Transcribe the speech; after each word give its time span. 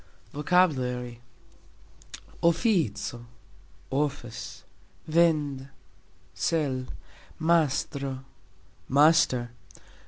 VOCABULARY. 0.33 1.21
ofico: 2.41 3.25
office. 3.91 4.63
vend: 5.07 5.67
sell. 6.33 6.87
mastro: 7.39 8.25
master. 8.89 9.51